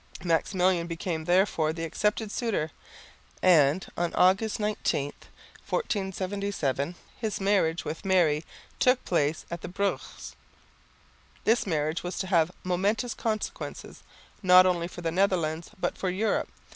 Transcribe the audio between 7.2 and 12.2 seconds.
marriage with Mary took place at Bruges. This marriage was